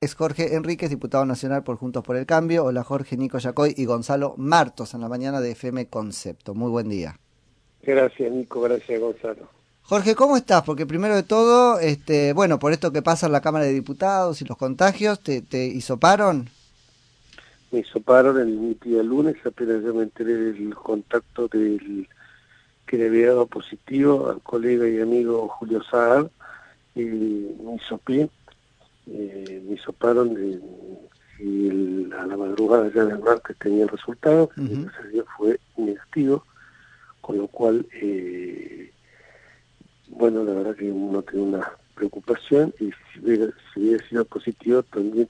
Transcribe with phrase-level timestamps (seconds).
[0.00, 2.66] Es Jorge Enríquez, diputado nacional por Juntos por el Cambio.
[2.66, 6.54] Hola Jorge, Nico Yacoy y Gonzalo Martos en la mañana de FM Concepto.
[6.54, 7.18] Muy buen día.
[7.82, 9.48] Gracias Nico, gracias Gonzalo.
[9.82, 10.62] Jorge, ¿cómo estás?
[10.62, 14.40] Porque primero de todo, este, bueno, por esto que pasa en la Cámara de Diputados
[14.40, 16.48] y los contagios, ¿te, te hisoparon?
[17.72, 22.06] Me hisoparon el día lunes, apenas yo me enteré del contacto del
[22.86, 26.28] que le había dado positivo al colega y amigo Julio Saad,
[26.94, 28.30] y me hisopé
[29.10, 30.36] eh, me soparon
[31.40, 36.44] y a la madrugada ya del martes tenía el resultado, que fue negativo,
[37.20, 38.92] con lo cual, eh,
[40.08, 43.52] bueno, la verdad que uno tiene una preocupación y si hubiera,
[44.08, 45.28] sido positivo también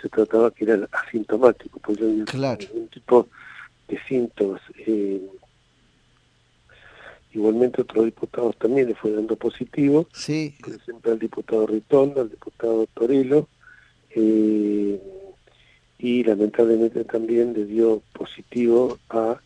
[0.00, 2.66] se trataba que era asintomático, pues yo claro.
[2.74, 3.28] un tipo
[3.88, 4.60] de síntomas.
[4.86, 5.22] Eh,
[7.34, 10.06] Igualmente otros diputados también le fue dando positivo.
[10.12, 10.54] Sí.
[10.60, 13.48] Por ejemplo, al diputado Ritondo, al diputado Torello.
[14.10, 15.00] Eh,
[15.98, 19.40] y lamentablemente también le dio positivo a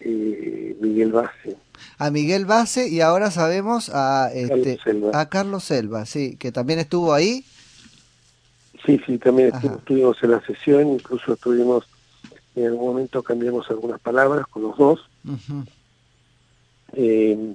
[0.00, 1.56] eh, Miguel Base.
[1.98, 5.20] A Miguel Base y ahora sabemos a, este, Carlos Selva.
[5.20, 7.44] a Carlos Selva, sí, que también estuvo ahí.
[8.84, 11.84] Sí, sí, también estuvimos en la sesión, incluso estuvimos,
[12.56, 15.00] en algún momento cambiamos algunas palabras con los dos.
[16.94, 17.54] Eh,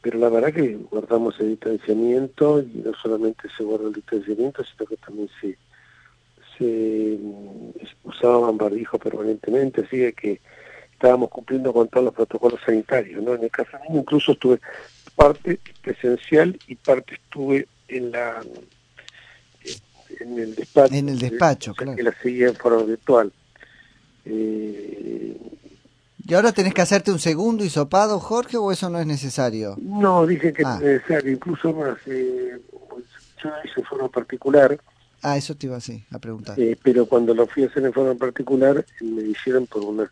[0.00, 4.86] pero la verdad que guardamos el distanciamiento y no solamente se guarda el distanciamiento, sino
[4.86, 5.58] que también se,
[6.56, 7.70] se mm,
[8.04, 10.40] usaba barbijo permanentemente, así que
[10.92, 13.22] estábamos cumpliendo con todos los protocolos sanitarios.
[13.22, 13.34] ¿no?
[13.34, 14.60] En el caso mío incluso estuve
[15.16, 18.40] parte presencial y parte estuve en la
[20.20, 20.94] en el despacho.
[20.94, 21.96] En el despacho, claro.
[21.96, 23.32] Que la seguía en forma virtual.
[24.24, 25.36] Eh,
[26.24, 29.76] ¿Y ahora tenés que hacerte un segundo hisopado, Jorge, o eso no es necesario?
[29.80, 30.76] No, dije que ah.
[30.76, 31.98] es necesario, incluso más.
[32.06, 32.60] Eh,
[33.42, 34.78] yo hice en forma particular.
[35.22, 36.58] Ah, eso te iba así, a preguntar.
[36.58, 40.10] Eh, pero cuando lo fui a hacer en forma particular, me hicieron por una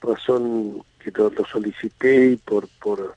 [0.00, 3.16] razón que lo, lo solicité y por, por,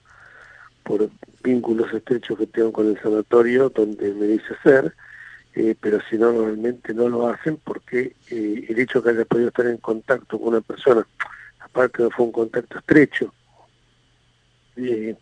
[0.84, 1.10] por
[1.44, 4.94] vínculos estrechos que tengo con el sanatorio, donde me dice hacer.
[5.56, 9.48] Eh, pero si no, normalmente no lo hacen porque eh, el hecho que haya podido
[9.48, 11.08] estar en contacto con una persona
[11.76, 13.34] no fue un contacto estrecho.
[14.78, 15.16] Eh,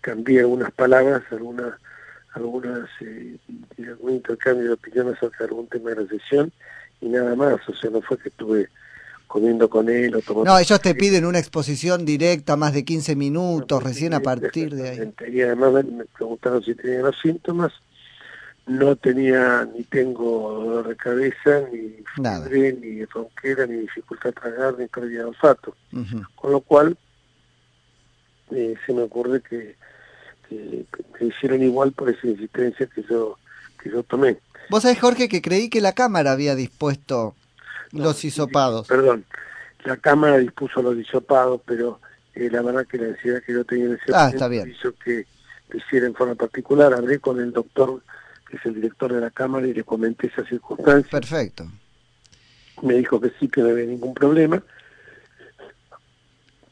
[0.00, 1.74] cambié algunas palabras, algunas,
[2.32, 3.36] algunas eh,
[3.78, 6.52] algún intercambio de opiniones sobre algún tema de la sesión
[7.00, 8.68] y nada más, o sea, no fue que estuve
[9.26, 10.50] comiendo con él o tomando...
[10.50, 14.88] No, ellos te piden una exposición directa, más de 15 minutos, recién a partir de
[14.88, 15.14] ahí.
[15.32, 17.72] Y además me preguntaron si tenía los síntomas,
[18.66, 24.78] no tenía ni tengo dolor de cabeza, ni fiebre, ni ronquera, ni dificultad a tragar,
[24.78, 25.74] ni pérdida de olfato.
[26.34, 26.96] Con lo cual,
[28.50, 29.76] eh, se me ocurre que,
[30.48, 30.86] que,
[31.20, 33.38] me hicieron igual por esa insistencia que yo,
[33.82, 34.38] que yo tomé.
[34.68, 37.34] Vos sabés, Jorge, que creí que la Cámara había dispuesto
[37.92, 38.86] los hisopados.
[38.86, 39.24] Perdón,
[39.84, 42.00] la Cámara dispuso los hisopados, pero
[42.34, 45.26] eh, la verdad que la necesidad que yo tenía en ese ah, momento hizo que
[45.70, 46.94] lo hiciera en forma particular.
[46.94, 48.02] Hablé con el doctor
[48.50, 51.10] que es el director de la Cámara, y le comenté esa circunstancia.
[51.10, 51.66] Perfecto.
[52.82, 54.62] Me dijo que sí, que no había ningún problema,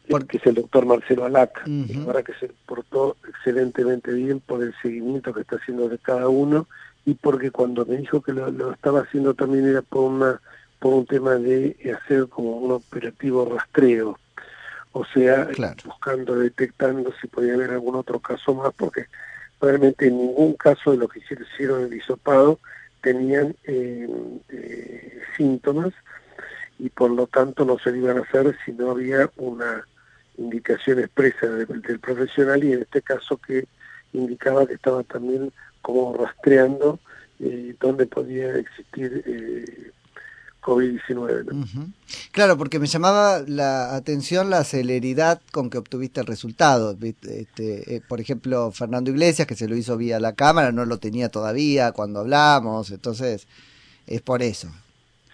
[0.08, 1.62] porque es el doctor Marcelo Alaca.
[1.66, 6.28] La verdad que se portó excelentemente bien por el seguimiento que está haciendo de cada
[6.28, 6.66] uno
[7.04, 10.40] y porque cuando me dijo que lo, estaba haciendo también era por una
[10.78, 14.16] por un tema de hacer como un operativo rastreo,
[14.92, 15.48] o sea,
[15.84, 19.06] buscando, detectando si podía haber algún otro caso más, porque
[19.60, 22.58] realmente en ningún caso de los que hicieron el hisopado
[23.02, 24.08] tenían eh,
[24.48, 25.92] eh, síntomas
[26.78, 29.84] y por lo tanto no se iban a hacer si no había una
[30.36, 33.66] indicación expresa del, profesional y en este caso que
[34.12, 35.52] indicaba que estaba también
[35.82, 37.00] como rastreando
[37.40, 39.92] eh, dónde podía existir
[40.58, 41.92] eh, COVID-19.
[42.32, 46.96] Claro, porque me llamaba la atención la celeridad con que obtuviste el resultado.
[47.00, 50.98] Este, eh, por ejemplo, Fernando Iglesias, que se lo hizo vía la cámara, no lo
[50.98, 53.46] tenía todavía cuando hablamos, entonces
[54.06, 54.68] es por eso.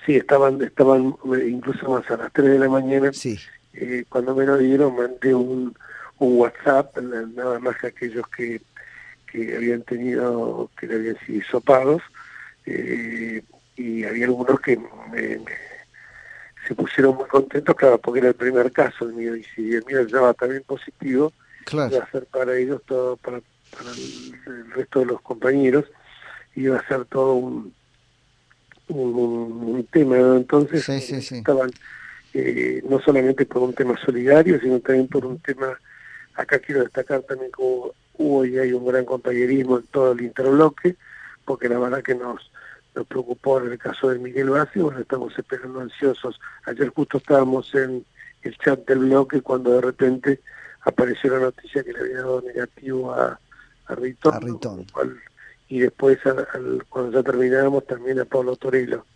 [0.05, 1.17] Sí, estaban, estaban
[1.47, 3.12] incluso más a las 3 de la mañana.
[3.12, 3.38] Sí.
[3.73, 5.75] Eh, cuando me lo dieron, mandé un,
[6.19, 8.61] un WhatsApp, nada más que aquellos que,
[9.31, 12.03] que habían tenido, que le habían sido sopados.
[12.67, 13.43] Eh,
[13.76, 14.79] y había algunos que
[16.67, 19.85] se pusieron muy contentos, claro, porque era el primer caso el mío, y si el
[19.85, 21.32] mío estaba también positivo,
[21.73, 23.41] iba a ser para ellos todo, para,
[23.76, 25.85] para el, resto de los compañeros,
[26.55, 27.75] iba a ser todo un,
[28.88, 31.71] un, tema, entonces estaban
[32.32, 35.79] eh, no solamente por un tema solidario, sino también por un tema,
[36.35, 40.97] acá quiero destacar también como hubo y hay un gran compañerismo en todo el interbloque,
[41.44, 42.50] porque la verdad que nos
[42.94, 46.41] nos preocupó en el caso de Miguel Bassi, bueno, estamos esperando ansiosos.
[46.67, 48.05] Ayer justo estábamos en
[48.43, 50.41] el chat del bloque cuando de repente
[50.82, 53.38] apareció la noticia que le había dado negativo a,
[53.87, 54.87] a Ritón,
[55.69, 56.19] y después
[56.88, 59.06] cuando ya terminábamos también a Pablo Torello,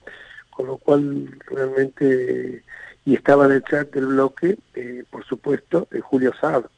[0.50, 2.64] con lo cual realmente,
[3.04, 6.68] y estaba en el chat del bloque, eh, por supuesto, eh, Julio Saab,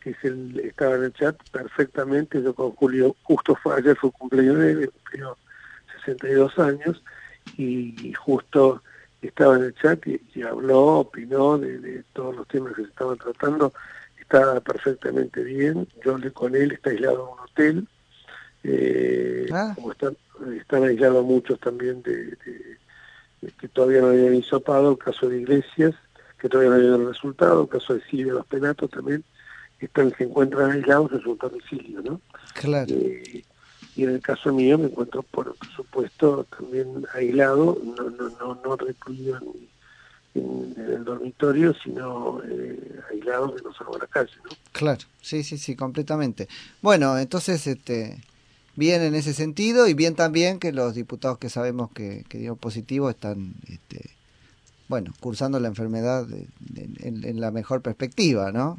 [0.00, 4.10] que es el, estaba en el chat perfectamente, yo con Julio, justo fue, ayer fue
[4.10, 5.36] cumpleaños de él, cumplió
[6.04, 7.02] 62 años,
[7.56, 8.82] y, justo
[9.20, 13.72] estaba en el chat y, habló, opinó de, todos los temas que se estaban tratando,
[14.18, 17.88] está perfectamente bien, yo hablé con él, está aislado en un hotel,
[18.64, 19.72] eh, ah.
[19.74, 20.16] como están,
[20.58, 22.36] están aislados muchos también de,
[23.60, 25.94] que todavía no habían hisopado, el caso de Iglesias,
[26.38, 29.24] que todavía no habían resultado, el caso de Silvia Los Penatos también,
[29.78, 32.20] están, se encuentran aislados en su domicilio, ¿no?
[32.54, 32.92] Claro.
[32.92, 33.44] Eh,
[33.94, 38.76] y en el caso mío me encuentro, por supuesto, también aislado, no, no, no, no
[38.76, 39.38] recluido
[40.34, 44.50] en, el dormitorio, sino eh, aislado que no salgo a la calle, ¿no?
[44.72, 46.48] Claro, sí, sí, sí, completamente.
[46.80, 48.18] Bueno, entonces, este,
[48.76, 52.56] bien en ese sentido y bien también que los diputados que sabemos que, que dio
[52.56, 54.10] positivo están, este,
[54.88, 56.26] bueno, cursando la enfermedad
[56.74, 58.78] en, la mejor perspectiva, ¿no?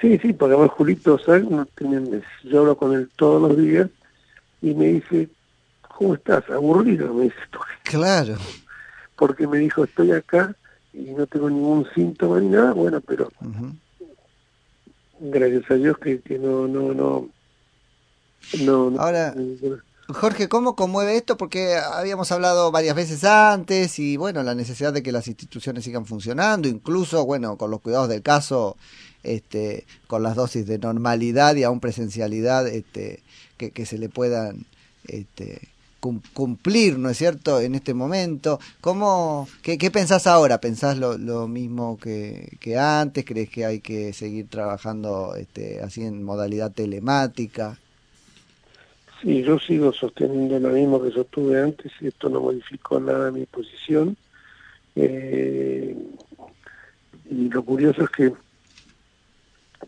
[0.00, 1.44] Sí, sí, porque además Julito, ¿sabes?
[1.44, 3.88] No tienen, yo hablo con él todos los días
[4.62, 5.28] y me dice,
[5.96, 6.48] ¿cómo estás?
[6.50, 7.36] Aburrido, me dice.
[7.84, 8.36] Claro.
[9.16, 10.54] Porque me dijo, estoy acá
[10.92, 13.30] y no tengo ningún síntoma ni nada, bueno, pero
[15.20, 17.28] gracias a Dios que, que no, no, no,
[18.60, 19.34] no, Ahora,
[20.10, 21.36] Jorge, ¿cómo conmueve esto?
[21.36, 26.06] Porque habíamos hablado varias veces antes y bueno, la necesidad de que las instituciones sigan
[26.06, 28.78] funcionando, incluso, bueno, con los cuidados del caso,
[29.22, 33.22] este, con las dosis de normalidad y aún presencialidad, este,
[33.58, 34.64] que, se le puedan,
[35.06, 35.68] este,
[36.32, 38.60] cumplir, ¿no es cierto?, en este momento.
[38.80, 40.58] ¿Cómo, qué, qué pensás ahora?
[40.58, 43.26] ¿Pensás lo, lo mismo que, que, antes?
[43.26, 47.78] ¿Crees que hay que seguir trabajando este, así en modalidad telemática?
[49.20, 53.46] Sí, yo sigo sosteniendo lo mismo que sostuve antes y esto no modificó nada mi
[53.46, 54.16] posición.
[54.94, 55.96] Eh,
[57.30, 58.32] y lo curioso es que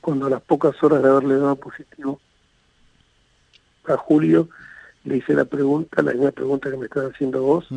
[0.00, 2.21] cuando a las pocas horas de haberle dado positivo
[3.87, 4.49] a Julio,
[5.05, 7.69] le hice la pregunta, la misma pregunta que me estás haciendo vos,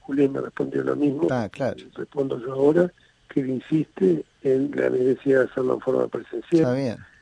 [0.00, 1.76] Julio me respondió lo mismo, ah, claro.
[1.94, 2.92] respondo yo ahora,
[3.28, 6.62] que insiste en la necesidad de hacerlo en forma presencial.
[6.62, 7.13] Está bien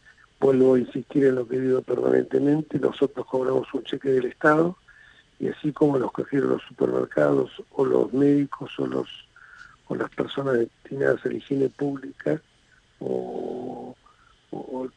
[0.42, 4.76] Vuelvo a insistir en lo que digo permanentemente, nosotros cobramos un cheque del Estado
[5.38, 9.08] y así como los de los supermercados o los médicos o los
[9.86, 12.42] o las personas destinadas a la higiene pública
[12.98, 13.94] o,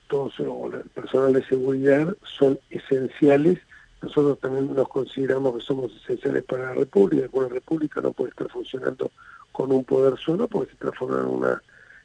[0.08, 3.60] todos o el personal de seguridad son esenciales,
[4.02, 8.32] nosotros también nos consideramos que somos esenciales para la República, que una República no puede
[8.32, 9.12] estar funcionando
[9.52, 11.62] con un poder solo porque se transforma en una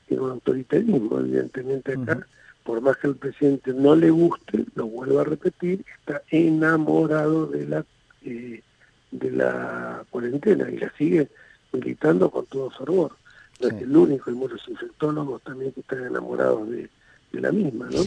[0.08, 2.26] en un autoritarismo, evidentemente acá
[2.64, 7.66] por más que al presidente no le guste, lo vuelvo a repetir, está enamorado de
[7.66, 7.84] la
[8.22, 8.62] eh,
[9.10, 11.28] de la cuarentena y la sigue
[11.72, 13.16] militando con todo fervor.
[13.60, 16.88] No es el único, hay muchos infectólogos también que están enamorados de,
[17.32, 18.00] la misma, ¿no?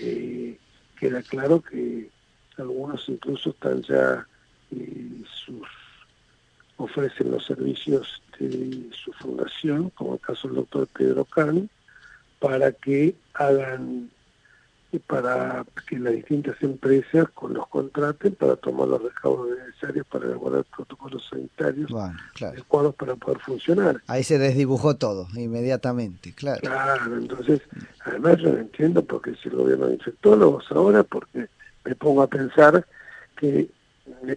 [0.00, 0.56] Eh,
[0.98, 2.08] queda claro que
[2.58, 4.26] algunos incluso están ya
[4.70, 5.66] eh, sus
[6.76, 11.68] ofrecen los servicios de su fundación, como el caso del doctor Pedro Can,
[12.38, 14.10] para que hagan
[15.00, 20.64] para que las distintas empresas con los contraten para tomar los recaudos necesarios para elaborar
[20.64, 21.90] protocolos sanitarios
[22.40, 24.02] adecuados para poder funcionar.
[24.06, 26.60] Ahí se desdibujó todo inmediatamente, claro.
[26.60, 27.62] Claro, entonces,
[28.04, 31.48] además yo no entiendo porque si el gobierno de infectólogos ahora, porque
[31.84, 32.86] me pongo a pensar
[33.36, 33.70] que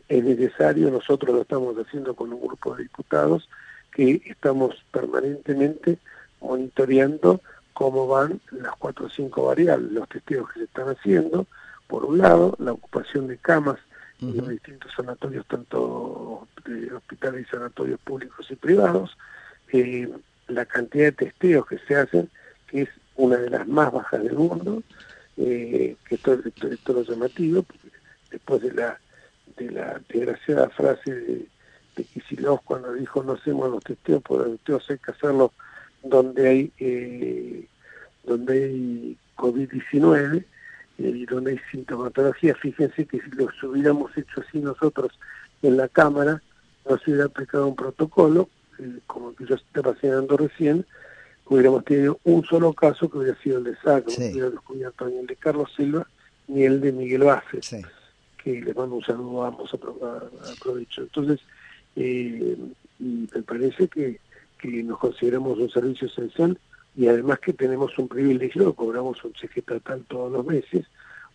[0.07, 3.49] es necesario, nosotros lo estamos haciendo con un grupo de diputados,
[3.91, 5.97] que estamos permanentemente
[6.39, 7.41] monitoreando
[7.75, 11.45] cómo van las cuatro o cinco variables, los testeos que se están haciendo,
[11.87, 13.77] por un lado, la ocupación de camas
[14.21, 19.17] en los distintos sanatorios, tanto de hospitales y sanatorios públicos y privados,
[19.73, 20.09] eh,
[20.47, 22.29] la cantidad de testeos que se hacen,
[22.67, 24.81] que es una de las más bajas del mundo,
[25.35, 27.89] eh, que esto, es todo llamativo, porque
[28.31, 28.97] después de la,
[29.57, 31.47] de la desgraciada frase de,
[31.97, 35.51] de cuando dijo no hacemos los testeos, por los testeos hay que hacerlo
[36.05, 37.64] donde hay eh,
[38.25, 40.43] donde hay COVID-19 eh,
[40.97, 42.55] y donde hay sintomatología.
[42.55, 45.11] Fíjense que si lo hubiéramos hecho así nosotros
[45.61, 46.41] en la Cámara,
[46.89, 50.85] no se hubiera aplicado un protocolo, eh, como que yo estaba señalando recién,
[51.47, 55.17] hubiéramos tenido un solo caso que hubiera sido el de SAC, no hubiera descubierto ni
[55.17, 56.07] el de Carlos Silva
[56.47, 57.75] ni el de Miguel Vázquez,
[58.43, 61.01] que les mando un saludo a ambos, aprovecho.
[61.01, 61.39] Entonces,
[61.95, 62.55] eh,
[62.99, 64.19] me parece que,
[64.59, 66.59] que nos consideramos un servicio esencial
[66.95, 70.85] y además que tenemos un privilegio, cobramos un cheque estatal todos los meses,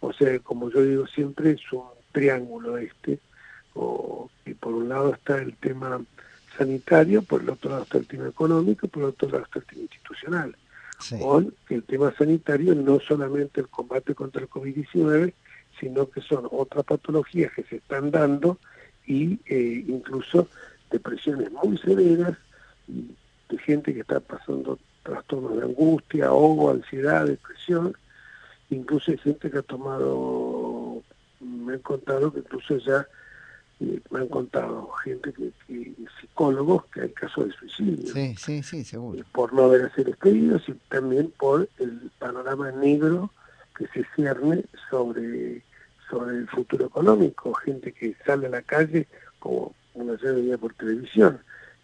[0.00, 3.19] o sea, como yo digo siempre, es un triángulo este,
[3.75, 6.00] o, y por un lado está el tema
[6.57, 9.64] sanitario, por el otro lado está el tema económico, por el otro lado está el
[9.67, 10.57] tema institucional.
[11.19, 15.33] Con el tema sanitario no solamente el combate contra el COVID-19,
[15.79, 18.59] sino que son otras patologías que se están dando
[19.07, 20.49] y eh, incluso
[20.90, 22.37] depresiones muy severas
[22.87, 27.97] de gente que está pasando trastornos de angustia, o ansiedad, depresión,
[28.71, 31.02] incluso hay gente que ha tomado,
[31.40, 33.07] me han contado que incluso ya
[33.80, 35.52] eh, me han contado gente que,
[36.21, 38.12] psicólogos que hay casos de suicidio.
[38.12, 39.19] Sí, sí, sí, seguro.
[39.19, 43.30] Eh, por no haber sido expedidos y también por el panorama negro
[43.76, 45.62] que se cierne sobre,
[46.11, 51.40] sobre el futuro económico, gente que sale a la calle como una serie por televisión,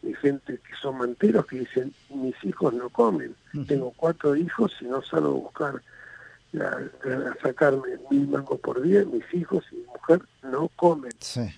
[0.07, 3.35] y gente que son manteros que dicen, mis hijos no comen,
[3.67, 5.83] tengo cuatro hijos y no salgo a buscar
[6.61, 11.13] a, sacarme mil mangos por día, mis hijos y mi mujer no comen.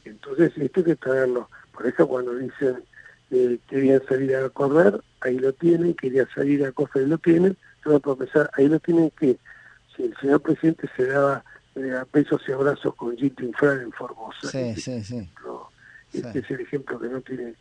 [0.04, 1.48] Entonces esto hay que traerlo.
[1.72, 2.82] Por eso cuando dicen
[3.30, 7.56] eh, querían salir a comer, ahí lo tienen, querían salir a comer, ahí lo tienen,
[7.84, 9.38] yo voy a ahí lo tienen que,
[9.94, 13.92] si el señor presidente se daba eh, a pesos y abrazos con Gito Infrar en
[13.92, 14.96] Formosa, este,
[16.12, 17.54] este es el ejemplo que no tiene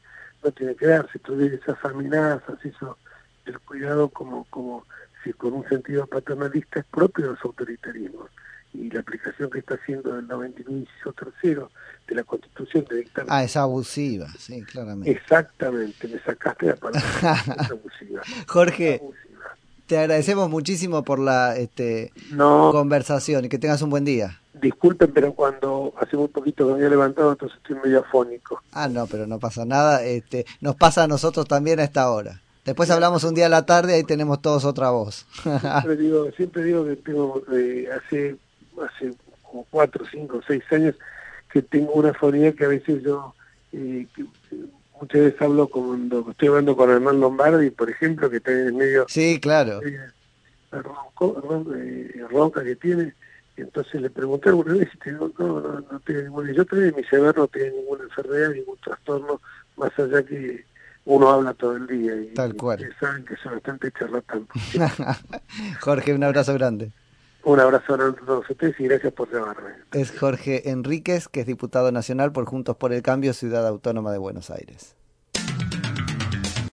[0.44, 2.98] no tiene que darse, entonces esas amenazas, eso,
[3.46, 4.86] el cuidado como, como
[5.24, 8.29] si con un sentido paternalista es propio de los autoritarismos
[8.74, 11.72] y la aplicación que está haciendo el 99 tercero
[12.08, 13.25] de la Constitución de dictar...
[13.29, 15.12] Ah, es abusiva, sí, claramente.
[15.12, 17.01] Exactamente, me sacaste la palabra,
[17.62, 18.22] es abusiva.
[18.48, 19.01] Jorge,
[19.88, 24.39] te agradecemos muchísimo por la este, conversación y que tengas un buen día.
[24.62, 28.62] Disculpen, pero cuando hace un poquito que me había levantado, entonces estoy medio afónico.
[28.72, 30.04] Ah, no, pero no pasa nada.
[30.04, 32.42] Este, nos pasa a nosotros también a esta hora.
[32.66, 35.26] Después hablamos un día a la tarde y ahí tenemos todos otra voz.
[35.42, 38.36] siempre, digo, siempre digo que tengo, eh, hace,
[38.86, 40.96] hace como cuatro, cinco, seis años
[41.50, 43.34] que tengo una fonía que a veces yo,
[43.72, 44.06] eh,
[45.00, 48.74] muchas veces hablo cuando estoy hablando con Hernán Lombardi, por ejemplo, que está en el
[48.74, 49.06] medio...
[49.08, 49.80] Sí, claro.
[49.82, 49.98] Eh,
[52.30, 53.14] ronca que tiene,
[53.62, 56.94] entonces le pregunté alguna vez y te digo, no, no, no tiene ninguna, yo también
[56.96, 59.42] mi severo no tiene ninguna enfermedad, ningún trastorno,
[59.76, 60.66] más allá que
[61.06, 62.94] uno habla todo el día y, Tal cual.
[63.00, 64.48] saben que son bastante charlatanes.
[65.82, 66.92] Jorge, un abrazo grande.
[67.44, 69.70] Un abrazo a todos ustedes y gracias por llamarme.
[69.94, 74.18] Es Jorge Enríquez, que es diputado nacional por Juntos por el Cambio, Ciudad Autónoma de
[74.18, 74.98] Buenos Aires.